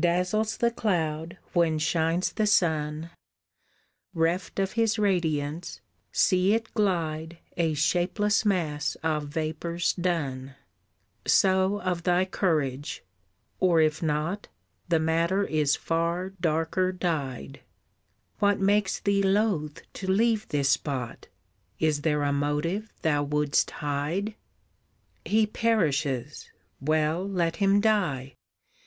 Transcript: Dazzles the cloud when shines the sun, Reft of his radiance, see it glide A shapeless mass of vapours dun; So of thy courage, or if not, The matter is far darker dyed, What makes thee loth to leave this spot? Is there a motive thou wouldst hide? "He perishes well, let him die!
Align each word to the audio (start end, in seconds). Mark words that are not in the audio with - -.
Dazzles 0.00 0.56
the 0.56 0.70
cloud 0.70 1.36
when 1.52 1.78
shines 1.78 2.32
the 2.32 2.46
sun, 2.46 3.10
Reft 4.14 4.58
of 4.58 4.72
his 4.72 4.98
radiance, 4.98 5.82
see 6.10 6.54
it 6.54 6.72
glide 6.72 7.40
A 7.58 7.74
shapeless 7.74 8.46
mass 8.46 8.94
of 9.02 9.24
vapours 9.28 9.92
dun; 9.92 10.54
So 11.26 11.78
of 11.82 12.04
thy 12.04 12.24
courage, 12.24 13.04
or 13.60 13.78
if 13.82 14.02
not, 14.02 14.48
The 14.88 14.98
matter 14.98 15.44
is 15.46 15.76
far 15.76 16.30
darker 16.30 16.90
dyed, 16.90 17.60
What 18.38 18.58
makes 18.58 18.98
thee 18.98 19.22
loth 19.22 19.82
to 19.92 20.10
leave 20.10 20.48
this 20.48 20.70
spot? 20.70 21.28
Is 21.78 22.00
there 22.00 22.22
a 22.22 22.32
motive 22.32 22.94
thou 23.02 23.24
wouldst 23.24 23.72
hide? 23.72 24.36
"He 25.26 25.46
perishes 25.46 26.50
well, 26.80 27.28
let 27.28 27.56
him 27.56 27.82
die! 27.82 28.36